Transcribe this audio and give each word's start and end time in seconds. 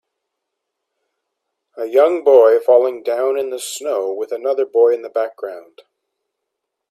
a 1.77 1.85
young 1.85 2.23
boy 2.23 2.57
falling 2.57 3.03
down 3.03 3.37
into 3.37 3.51
the 3.51 3.59
snow 3.59 4.11
with 4.11 4.31
another 4.31 4.65
boy 4.65 4.91
in 4.95 5.03
the 5.03 5.09
background 5.11 5.81